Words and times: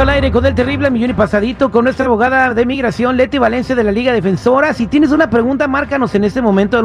al 0.00 0.08
aire 0.08 0.32
con 0.32 0.46
el 0.46 0.54
terrible 0.54 0.90
millón 0.90 1.10
y 1.10 1.14
pasadito 1.14 1.70
con 1.70 1.84
nuestra 1.84 2.06
abogada 2.06 2.54
de 2.54 2.64
migración 2.64 3.18
Leti 3.18 3.36
Valencia 3.36 3.74
de 3.74 3.84
la 3.84 3.92
Liga 3.92 4.14
Defensora. 4.14 4.72
Si 4.72 4.86
tienes 4.86 5.10
una 5.10 5.28
pregunta, 5.28 5.68
márcanos 5.68 6.14
en 6.14 6.24
este 6.24 6.40
momento 6.40 6.78
al 6.78 6.84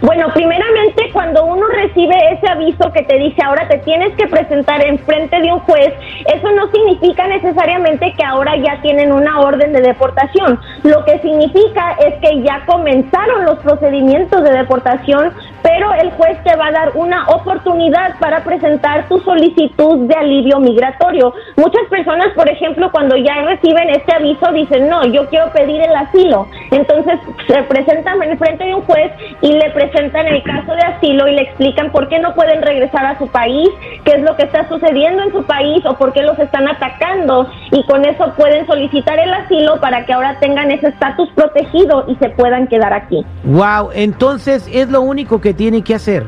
Bueno, 0.02 0.28
primeramente 0.34 1.09
cuando 1.14 1.45
uno 1.45 1.66
recibe 1.67 2.16
ese 2.34 2.48
aviso 2.48 2.92
que 2.94 3.04
te 3.04 3.17
dice 3.17 3.42
ahora 3.44 3.67
te 3.67 3.78
tienes 3.80 4.14
que 4.16 4.28
presentar 4.28 4.86
en 4.86 5.00
frente 5.00 5.39
de 5.39 5.52
un 5.52 5.60
juez, 5.60 5.94
eso 6.34 6.52
no 6.52 6.70
significa 6.70 7.26
necesariamente 7.28 8.14
que 8.14 8.23
ahora 8.23 8.56
ya 8.58 8.82
tienen 8.82 9.12
una 9.12 9.39
orden 9.39 9.73
de 9.73 9.82
deportación. 9.82 10.60
Lo 10.84 11.04
que 11.06 11.20
significa 11.20 11.95
es 12.06 12.14
que 12.22 12.42
ya 12.44 12.66
comenzaron 12.66 13.45
los 13.45 13.58
procedimientos 13.60 14.44
de 14.44 14.52
deportación, 14.52 15.32
pero 15.66 15.91
el 15.95 16.11
juez 16.11 16.38
te 16.44 16.55
va 16.55 16.67
a 16.67 16.71
dar 16.71 16.91
una 16.94 17.27
oportunidad 17.30 18.19
para 18.19 18.44
presentar 18.44 19.08
tu 19.09 19.19
solicitud 19.21 20.08
de 20.08 20.13
alivio 20.13 20.59
migratorio. 20.59 21.33
Muchas 21.55 21.81
personas, 21.89 22.27
por 22.35 22.47
ejemplo, 22.47 22.91
cuando 22.91 23.17
ya 23.17 23.33
reciben 23.41 23.89
este 23.89 24.13
aviso 24.13 24.52
dicen, 24.53 24.88
no, 24.88 25.03
yo 25.05 25.27
quiero 25.27 25.52
pedir 25.53 25.81
el 25.81 25.95
asilo. 25.95 26.47
Entonces 26.69 27.19
se 27.47 27.63
presentan 27.63 28.21
en 28.21 28.38
frente 28.38 28.63
de 28.63 28.75
un 28.75 28.83
juez 28.83 29.11
y 29.41 29.53
le 29.53 29.71
presentan 29.71 30.27
el 30.27 30.43
caso 30.43 30.71
de 30.71 30.81
asilo 30.81 31.27
y 31.27 31.36
le 31.36 31.41
explican 31.41 31.91
por 31.91 32.09
qué 32.09 32.19
no 32.19 32.36
pueden 32.36 32.61
regresar 32.61 33.03
a 33.03 33.17
su 33.17 33.27
país, 33.27 33.67
qué 34.03 34.11
es 34.11 34.21
lo 34.21 34.36
que 34.36 34.43
está 34.43 34.69
sucediendo 34.69 35.23
en 35.23 35.31
su 35.31 35.43
país 35.45 35.83
o 35.88 35.97
por 35.97 36.13
qué 36.13 36.21
los 36.21 36.38
están 36.38 36.67
atacando 36.67 37.49
y 37.71 37.83
con 37.88 38.05
eso 38.05 38.31
pueden 38.38 38.67
solicitar 38.67 39.17
el 39.17 39.33
asilo 39.33 39.80
para 39.81 40.05
que 40.05 40.13
ahora 40.13 40.38
tengan 40.39 40.69
ese 40.69 40.89
estatus 40.89 41.27
protegido 41.33 42.05
y 42.08 42.16
se 42.17 42.30
puedan 42.30 42.67
quedar 42.67 42.93
aquí. 42.93 43.25
Wow, 43.45 43.89
entonces 43.95 44.69
es 44.71 44.89
lo 44.89 45.02
único 45.02 45.41
que 45.41 45.55
tienen 45.56 45.84
que 45.84 45.95
hacer. 45.95 46.25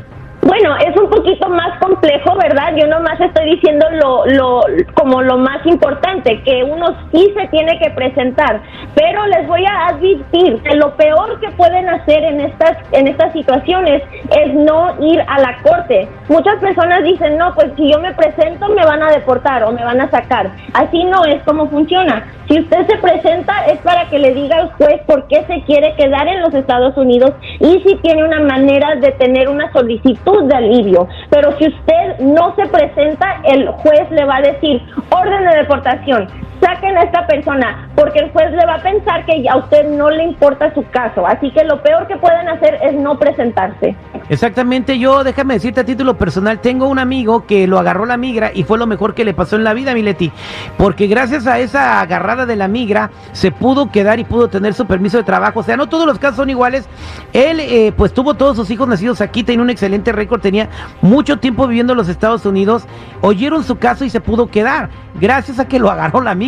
Bueno, 0.48 0.78
es 0.78 0.96
un 0.96 1.10
poquito 1.10 1.50
más 1.50 1.78
complejo, 1.80 2.36
¿verdad? 2.38 2.74
Yo 2.78 2.88
nomás 2.88 3.20
estoy 3.20 3.56
diciendo 3.56 3.86
lo, 3.92 4.26
lo, 4.28 4.62
como 4.94 5.22
lo 5.22 5.38
más 5.38 5.66
importante, 5.66 6.42
que 6.44 6.64
uno 6.64 6.96
sí 7.12 7.34
se 7.36 7.48
tiene 7.50 7.78
que 7.80 7.90
presentar, 7.90 8.62
pero 8.96 9.26
les 9.28 9.46
voy 9.46 9.66
a 9.66 9.88
advertir 9.88 10.62
que 10.64 10.76
lo 10.76 10.96
peor 10.96 11.40
que 11.42 11.50
pueden 11.52 11.90
hacer 11.90 12.24
en 12.24 12.40
estas, 12.40 12.78
en 12.94 13.08
estas 13.08 13.34
situaciones 13.34 14.04
es 14.38 14.54
no 14.54 14.96
ir 15.02 15.22
a 15.28 15.40
la 15.40 15.58
corte. 15.64 16.08
Muchas 16.30 16.56
personas 16.62 17.04
dicen, 17.04 17.38
no, 17.38 17.54
pues 17.54 17.72
si 17.76 17.92
yo 17.92 18.00
me 18.00 18.14
presento 18.14 18.70
me 18.70 18.86
van 18.86 19.04
a 19.04 19.12
deportar 19.12 19.64
o 19.64 19.74
me 19.74 19.84
van 19.84 20.00
a 20.00 20.10
sacar. 20.10 20.52
Así 20.74 21.04
no 21.04 21.26
es 21.26 21.44
como 21.44 21.68
funciona. 21.70 22.24
Si 22.48 22.60
usted 22.60 22.88
se 22.88 22.98
presenta 22.98 23.66
es 23.66 23.80
para 23.80 24.10
que 24.10 24.20
le 24.20 24.34
diga 24.34 24.58
al 24.58 24.72
juez 24.74 25.02
por 25.06 25.28
qué 25.28 25.44
se 25.48 25.62
quiere 25.64 25.94
quedar 25.96 26.28
en 26.28 26.42
los 26.42 26.54
Estados 26.54 26.96
Unidos 26.96 27.32
y 27.60 27.82
si 27.86 27.96
tiene 27.98 28.24
una 28.24 28.40
manera 28.40 28.96
de 28.96 29.12
tener 29.14 29.50
una 29.50 29.72
solicitud 29.74 30.46
de 30.46 30.56
alivio. 30.56 31.08
Pero 31.30 31.58
si 31.58 31.68
usted 31.68 32.20
no 32.20 32.56
se 32.56 32.66
presenta, 32.68 33.42
el 33.44 33.68
juez 33.68 34.10
le 34.12 34.24
va 34.24 34.38
a 34.38 34.42
decir 34.42 34.82
orden 35.10 35.44
de 35.46 35.58
deportación 35.58 36.28
saquen 36.62 36.98
a 36.98 37.04
esta 37.04 37.26
persona, 37.28 37.90
porque 37.96 38.20
el 38.20 38.32
juez 38.32 38.52
le 38.52 38.66
va 38.66 38.76
a 38.76 38.82
pensar 38.82 39.26
que 39.26 39.44
a 39.50 39.58
usted 39.58 39.88
no 39.90 40.10
le 40.10 40.24
importa 40.24 40.74
su 40.74 40.84
caso. 40.90 41.26
Así 41.26 41.52
que 41.52 41.64
lo 41.64 41.82
peor 41.82 42.08
que 42.08 42.18
pueden 42.18 42.48
hacer 42.50 42.78
es 42.82 42.94
no 42.94 43.18
presentarse. 43.18 43.96
Exactamente, 44.30 45.00
yo 45.00 45.24
déjame 45.24 45.56
decirte 45.56 45.82
a 45.82 45.86
título 45.86 46.18
personal, 46.18 46.60
tengo 46.60 46.88
un 46.88 47.00
amigo 47.00 47.46
que 47.46 47.68
lo 47.68 47.80
agarró 47.80 48.06
la 48.06 48.18
migra 48.18 48.52
y 48.54 48.64
fue 48.64 48.78
lo 48.78 48.88
mejor 48.88 49.14
que 49.14 49.24
le 49.24 49.34
pasó 49.34 49.56
en 49.56 49.64
la 49.64 49.74
vida, 49.74 49.94
Mileti, 49.94 50.32
porque 50.78 51.08
gracias 51.08 51.48
a 51.48 51.60
esa 51.60 52.02
agarrada 52.02 52.46
de 52.46 52.56
la 52.56 52.68
migra 52.68 53.12
se 53.32 53.52
pudo 53.52 53.92
quedar 53.92 54.20
y 54.20 54.24
pudo 54.24 54.48
tener 54.50 54.74
su 54.74 54.86
permiso 54.86 55.18
de 55.18 55.24
trabajo. 55.24 55.62
O 55.62 55.64
sea, 55.64 55.78
no 55.78 55.88
todos 55.88 56.06
los 56.06 56.20
casos 56.20 56.38
son 56.38 56.50
iguales. 56.50 56.88
Él 57.34 57.60
eh, 57.60 57.94
pues 57.96 58.14
tuvo 58.14 58.34
todos 58.34 58.56
sus 58.56 58.70
hijos 58.70 58.88
nacidos 58.88 59.22
aquí, 59.22 59.44
tenía 59.44 59.64
un 59.64 59.70
excelente 59.70 60.12
récord, 60.12 60.42
tenía 60.42 60.70
mucho 61.02 61.38
tiempo 61.38 61.68
viviendo 61.68 61.94
en 61.94 61.98
los 61.98 62.10
Estados 62.10 62.46
Unidos, 62.46 62.86
oyeron 63.22 63.64
su 63.64 63.78
caso 63.78 64.06
y 64.06 64.10
se 64.10 64.22
pudo 64.22 64.48
quedar, 64.48 64.90
gracias 65.20 65.60
a 65.60 65.68
que 65.68 65.80
lo 65.80 65.90
agarró 65.90 66.22
la 66.22 66.36
migra. 66.36 66.47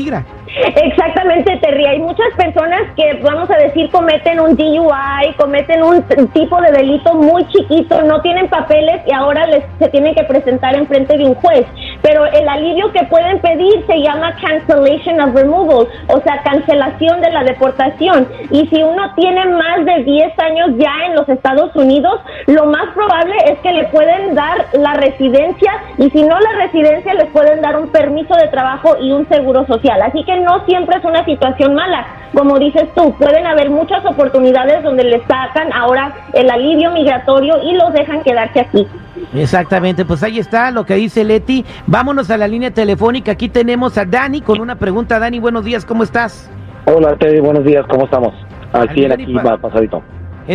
Exactamente, 0.76 1.58
Terry. 1.58 1.86
Hay 1.86 2.00
muchas 2.00 2.28
personas 2.36 2.82
que, 2.96 3.20
vamos 3.22 3.50
a 3.50 3.58
decir, 3.58 3.90
cometen 3.92 4.40
un 4.40 4.56
DUI, 4.56 5.34
cometen 5.38 5.84
un 5.84 6.04
tipo 6.34 6.60
de 6.62 6.72
delito 6.72 7.14
muy 7.14 7.46
chiquito, 7.48 8.02
no 8.04 8.22
tienen 8.22 8.48
papeles 8.50 9.02
y 9.06 9.14
ahora 9.14 9.46
les, 9.48 9.64
se 9.80 9.90
tienen 9.90 10.16
que 10.16 10.24
presentar 10.24 10.76
en 10.76 10.88
frente 10.88 11.18
de 11.18 11.26
un 11.26 11.36
juez. 11.36 11.66
Pero 12.02 12.26
el 12.26 12.48
alivio 12.48 12.92
que 12.92 13.06
pueden 13.06 13.40
pedir 13.40 13.86
se 13.86 14.02
llama 14.02 14.36
cancellation 14.42 15.20
of 15.22 15.36
removal, 15.36 15.88
o 16.08 16.20
sea, 16.22 16.42
cancelación 16.44 17.22
de 17.22 17.32
la 17.32 17.44
deportación. 17.44 18.28
Y 18.52 18.68
si 18.68 18.82
uno 18.82 19.14
tiene 19.16 19.46
más 19.46 19.86
de 19.86 20.04
10 20.04 20.40
años 20.40 20.70
ya 20.78 21.06
en 21.08 21.16
los 21.16 21.28
Estados 21.28 21.76
Unidos, 21.76 22.20
lo 22.48 22.66
más 22.66 22.94
probable 22.94 23.36
es 23.46 23.60
que 23.60 23.74
le 23.74 23.86
pueden 23.86 24.36
dar 24.36 24.66
la 24.74 24.94
residencia 24.94 25.72
y 25.98 26.10
si 26.10 26.24
no 26.24 26.40
la 26.40 26.52
residencia, 26.66 27.14
les 27.14 27.28
pueden 27.28 27.62
dar 27.62 27.78
un 27.78 27.90
permiso 27.90 28.36
de 28.36 28.48
trabajo 28.48 28.96
y 29.00 29.12
un 29.12 29.28
seguro 29.28 29.66
social. 29.66 30.02
Así 30.02 30.24
que 30.24 30.40
no 30.40 30.66
siempre 30.66 30.98
es 30.98 31.04
una 31.04 31.26
situación 31.26 31.76
mala. 31.76 32.06
Como 32.34 32.60
dices 32.60 32.88
tú, 32.96 33.14
pueden 33.16 33.46
haber 33.48 33.70
muchas 33.70 34.06
oportunidades 34.06 34.84
donde 34.84 35.04
les 35.04 35.22
sacan 35.24 35.74
ahora 35.74 36.14
el 36.34 36.50
alivio 36.50 36.92
migratorio 36.92 37.62
y 37.64 37.74
los 37.74 37.92
dejan 37.94 38.22
quedarse 38.22 38.60
aquí. 38.60 38.88
Exactamente, 39.34 40.06
pues 40.06 40.24
ahí 40.24 40.40
está 40.40 40.72
lo 40.72 40.86
que 40.86 40.96
dice 40.96 41.24
Leti. 41.24 41.66
Vámonos 41.88 42.30
a 42.30 42.38
la 42.38 42.48
línea 42.48 42.72
telefónica. 42.72 43.34
Aquí 43.34 43.50
tenemos 43.50 43.98
a 43.98 44.06
Dani 44.06 44.42
con 44.42 44.60
una 44.60 44.76
pregunta. 44.76 45.20
Dani, 45.20 45.40
buenos 45.40 45.66
días, 45.66 45.86
¿cómo 45.86 46.04
estás? 46.04 46.50
Hola, 46.86 47.16
Teddy, 47.18 47.40
buenos 47.40 47.64
días, 47.64 47.86
¿cómo 47.88 48.06
estamos? 48.06 48.34
Al 48.74 48.90
100 48.90 49.12
aquí, 49.12 49.34
va 49.34 49.58
pasadito. 49.58 50.02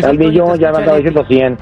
Al 0.03 0.19
millón 0.19 0.59
ya 0.59 0.73
me 0.73 0.79
andaba 0.79 0.97
diciendo 0.97 1.25
100. 1.27 1.59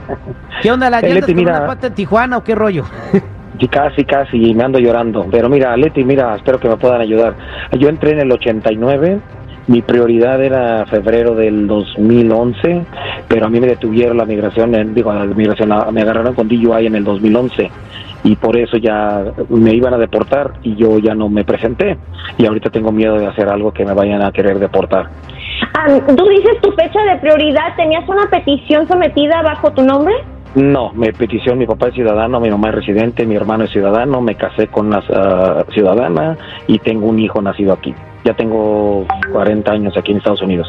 ¿Qué 0.63 0.73
onda, 0.73 0.89
la 0.89 1.01
eh, 1.01 1.15
Leti, 1.15 1.35
mira, 1.35 1.59
una 1.59 1.67
pata 1.67 1.89
en 1.89 1.95
Tijuana 1.95 2.39
o 2.39 2.45
qué 2.45 2.55
rollo? 2.55 2.85
Sí, 3.61 3.69
casi, 3.69 4.05
casi, 4.05 4.55
me 4.55 4.65
ando 4.65 4.81
llorando. 4.81 5.25
Pero 5.31 5.49
mira, 5.49 5.77
Leti, 5.77 6.03
mira, 6.03 6.35
espero 6.35 6.59
que 6.59 6.69
me 6.69 6.77
puedan 6.77 7.01
ayudar. 7.01 7.37
Yo 7.79 7.89
entré 7.89 8.11
en 8.11 8.19
el 8.19 8.33
89, 8.33 9.21
mi 9.69 9.83
prioridad 9.83 10.43
era 10.43 10.85
febrero 10.87 11.35
del 11.35 11.67
2011, 11.67 12.85
pero 13.29 13.47
a 13.47 13.49
mí 13.49 13.61
me 13.61 13.69
detuvieron 13.69 14.17
la 14.17 14.25
migración, 14.25 14.95
digo, 14.95 15.13
la 15.13 15.25
migración, 15.25 15.73
me 15.93 16.03
agarraron 16.03 16.35
con 16.35 16.49
DUI 16.49 16.87
en 16.87 16.97
el 16.97 17.05
2011 17.05 17.71
y 18.25 18.37
por 18.37 18.57
eso 18.57 18.77
ya 18.77 19.25
me 19.49 19.75
iban 19.75 19.95
a 19.95 19.99
deportar 19.99 20.53
y 20.63 20.77
yo 20.77 20.99
ya 20.99 21.15
no 21.15 21.29
me 21.29 21.45
presenté 21.45 21.97
y 22.39 22.47
ahorita 22.47 22.71
tengo 22.71 22.93
miedo 22.93 23.19
de 23.19 23.27
hacer 23.27 23.49
algo 23.49 23.73
que 23.73 23.85
me 23.85 23.93
vayan 23.93 24.23
a 24.23 24.33
querer 24.33 24.59
deportar. 24.59 25.09
Ah, 25.75 25.87
Tú 26.07 26.29
dices 26.29 26.61
tu 26.61 26.71
fecha 26.73 27.01
de 27.05 27.19
prioridad, 27.21 27.75
¿tenías 27.77 28.09
una 28.09 28.29
petición 28.29 28.87
sometida 28.89 29.43
bajo 29.43 29.73
tu 29.73 29.83
nombre? 29.83 30.15
No, 30.55 30.93
mi 30.93 31.11
petición, 31.13 31.57
mi 31.57 31.67
papá 31.67 31.89
es 31.89 31.95
ciudadano, 31.95 32.39
mi 32.39 32.51
mamá 32.51 32.69
es 32.69 32.75
residente, 32.75 33.25
mi 33.25 33.37
hermano 33.37 33.65
es 33.65 33.71
ciudadano, 33.71 34.21
me 34.21 34.35
casé 34.35 34.67
con 34.67 34.89
una 34.89 35.03
ah, 35.15 35.65
ciudadana 35.73 36.37
y 36.67 36.79
tengo 36.79 37.07
un 37.07 37.19
hijo 37.19 37.41
nacido 37.41 37.73
aquí. 37.73 37.95
Ya 38.25 38.35
tengo 38.35 39.07
40 39.33 39.73
años 39.73 39.97
aquí 39.97 40.13
en 40.13 40.19
Estados 40.19 40.43
Unidos. 40.43 40.69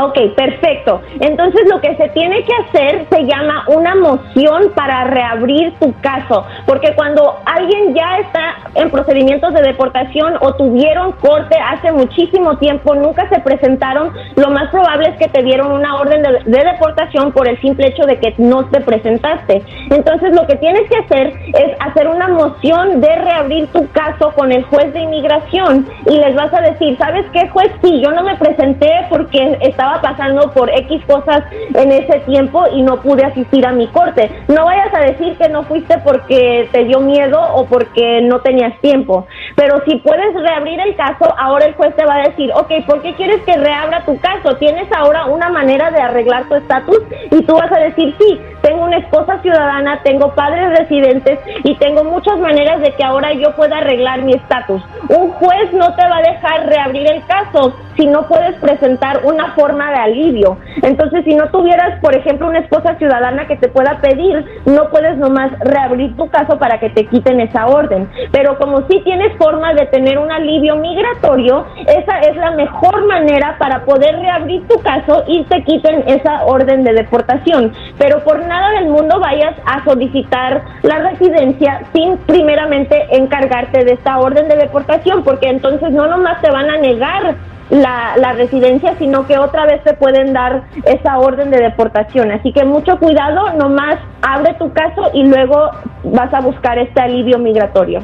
Ok, 0.00 0.18
perfecto. 0.34 1.02
Entonces 1.20 1.68
lo 1.68 1.78
que 1.82 1.94
se 1.96 2.08
tiene 2.10 2.42
que 2.44 2.52
hacer 2.54 3.06
se 3.10 3.24
llama 3.24 3.64
una 3.66 3.94
moción 3.94 4.72
para 4.74 5.04
reabrir 5.04 5.74
tu 5.80 5.92
caso, 6.00 6.46
porque 6.66 6.94
cuando 6.94 7.36
alguien 7.44 7.94
ya 7.94 8.18
está 8.18 8.54
en 8.74 8.90
procedimientos 8.90 9.52
de 9.52 9.60
deportación 9.60 10.36
o 10.40 10.54
tuvieron 10.54 11.12
corte 11.12 11.58
hace 11.58 11.92
muchísimo 11.92 12.56
tiempo, 12.56 12.94
nunca 12.94 13.28
se 13.28 13.40
presentaron, 13.40 14.12
lo 14.36 14.50
más 14.50 14.70
probable 14.70 15.10
es 15.10 15.16
que 15.18 15.28
te 15.28 15.42
dieron 15.42 15.70
una 15.70 15.96
orden 15.96 16.22
de, 16.22 16.62
deportación 16.62 17.32
por 17.32 17.46
el 17.46 17.60
simple 17.60 17.88
hecho 17.88 18.04
de 18.04 18.18
que 18.18 18.34
no 18.38 18.64
te 18.66 18.80
presentaste. 18.80 19.62
Entonces 19.90 20.34
lo 20.34 20.46
que 20.46 20.56
tienes 20.56 20.88
que 20.88 20.96
hacer 20.96 21.34
es 21.52 21.76
hacer 21.80 22.08
una 22.08 22.28
moción 22.28 23.02
de 23.02 23.14
reabrir 23.14 23.66
tu 23.72 23.86
caso 23.90 24.32
con 24.32 24.52
el 24.52 24.64
juez 24.64 24.90
de 24.94 25.00
inmigración 25.00 25.86
y 26.06 26.16
les 26.16 26.34
vas 26.34 26.52
a 26.54 26.62
decir, 26.62 26.96
¿sabes 26.96 27.26
qué 27.32 27.46
juez? 27.48 27.70
Sí, 27.82 28.00
yo 28.02 28.10
no 28.12 28.22
me 28.22 28.36
presenté 28.36 28.90
porque 29.10 29.58
está 29.60 29.81
estaba 29.82 30.00
pasando 30.00 30.52
por 30.52 30.70
X 30.70 31.04
cosas 31.06 31.42
en 31.74 31.90
ese 31.90 32.20
tiempo 32.20 32.64
y 32.72 32.82
no 32.82 33.02
pude 33.02 33.24
asistir 33.24 33.66
a 33.66 33.72
mi 33.72 33.88
corte. 33.88 34.30
No 34.46 34.64
vayas 34.64 34.94
a 34.94 35.00
decir 35.00 35.36
que 35.36 35.48
no 35.48 35.64
fuiste 35.64 35.98
porque 36.04 36.68
te 36.70 36.84
dio 36.84 37.00
miedo 37.00 37.40
o 37.54 37.66
porque 37.66 38.20
no 38.22 38.40
tenías 38.40 38.78
tiempo. 38.80 39.26
Pero 39.56 39.82
si 39.84 39.96
puedes 39.96 40.34
reabrir 40.34 40.78
el 40.80 40.94
caso, 40.94 41.34
ahora 41.36 41.66
el 41.66 41.74
juez 41.74 41.96
te 41.96 42.04
va 42.04 42.16
a 42.16 42.28
decir, 42.28 42.52
ok, 42.54 42.70
¿por 42.86 43.02
qué 43.02 43.14
quieres 43.14 43.42
que 43.42 43.56
reabra 43.56 44.04
tu 44.04 44.18
caso? 44.20 44.56
Tienes 44.58 44.86
ahora 44.92 45.26
una 45.26 45.48
manera 45.48 45.90
de 45.90 46.00
arreglar 46.00 46.44
tu 46.48 46.54
estatus 46.54 47.00
y 47.32 47.42
tú 47.42 47.54
vas 47.54 47.72
a 47.72 47.80
decir, 47.80 48.14
sí, 48.20 48.40
tengo 48.62 48.84
una 48.84 48.98
esposa 48.98 49.40
ciudadana, 49.42 50.00
tengo 50.04 50.32
padres 50.34 50.78
residentes 50.78 51.40
y 51.64 51.74
tengo 51.78 52.04
muchas 52.04 52.38
maneras 52.38 52.80
de 52.80 52.92
que 52.92 53.04
ahora 53.04 53.32
yo 53.32 53.54
pueda 53.56 53.78
arreglar 53.78 54.22
mi 54.22 54.34
estatus. 54.34 54.80
Un 55.08 55.30
juez 55.32 55.72
no 55.72 55.92
te 55.96 56.08
va 56.08 56.18
a 56.18 56.32
dejar 56.32 56.66
reabrir 56.66 57.10
el 57.10 57.26
caso 57.26 57.74
si 58.02 58.08
no 58.08 58.26
puedes 58.26 58.56
presentar 58.56 59.20
una 59.22 59.52
forma 59.54 59.92
de 59.92 59.96
alivio. 59.96 60.58
Entonces, 60.82 61.22
si 61.24 61.36
no 61.36 61.48
tuvieras, 61.50 62.00
por 62.00 62.16
ejemplo, 62.16 62.48
una 62.48 62.58
esposa 62.58 62.96
ciudadana 62.96 63.46
que 63.46 63.54
te 63.54 63.68
pueda 63.68 64.00
pedir, 64.00 64.44
no 64.66 64.90
puedes 64.90 65.16
nomás 65.18 65.52
reabrir 65.60 66.16
tu 66.16 66.28
caso 66.28 66.58
para 66.58 66.80
que 66.80 66.90
te 66.90 67.06
quiten 67.06 67.40
esa 67.40 67.66
orden. 67.66 68.10
Pero 68.32 68.58
como 68.58 68.88
si 68.88 69.00
tienes 69.02 69.36
forma 69.36 69.72
de 69.74 69.86
tener 69.86 70.18
un 70.18 70.32
alivio 70.32 70.74
migratorio, 70.74 71.64
esa 71.86 72.18
es 72.22 72.36
la 72.38 72.50
mejor 72.50 73.06
manera 73.06 73.54
para 73.60 73.84
poder 73.84 74.16
reabrir 74.16 74.66
tu 74.66 74.80
caso 74.80 75.22
y 75.28 75.44
te 75.44 75.62
quiten 75.62 76.02
esa 76.08 76.44
orden 76.46 76.82
de 76.82 76.94
deportación. 76.94 77.72
Pero 77.98 78.24
por 78.24 78.44
nada 78.44 78.80
del 78.80 78.88
mundo 78.88 79.20
vayas 79.20 79.54
a 79.64 79.84
solicitar 79.84 80.60
la 80.82 80.98
residencia 81.10 81.82
sin 81.94 82.16
primeramente 82.18 83.16
encargarte 83.16 83.84
de 83.84 83.92
esta 83.92 84.18
orden 84.18 84.48
de 84.48 84.56
deportación, 84.56 85.22
porque 85.22 85.48
entonces 85.50 85.92
no 85.92 86.08
nomás 86.08 86.40
te 86.42 86.50
van 86.50 86.68
a 86.68 86.78
negar 86.78 87.36
la, 87.72 88.16
la, 88.18 88.32
residencia, 88.32 88.94
sino 88.98 89.26
que 89.26 89.38
otra 89.38 89.64
vez 89.64 89.82
te 89.82 89.94
pueden 89.94 90.34
dar 90.34 90.64
esa 90.84 91.18
orden 91.18 91.50
de 91.50 91.58
deportación. 91.58 92.30
Así 92.30 92.52
que 92.52 92.64
mucho 92.64 92.98
cuidado, 92.98 93.54
nomás 93.54 93.96
abre 94.20 94.54
tu 94.58 94.70
caso 94.72 95.10
y 95.14 95.24
luego 95.24 95.70
vas 96.04 96.32
a 96.34 96.40
buscar 96.40 96.78
este 96.78 97.00
alivio 97.00 97.38
migratorio. 97.38 98.02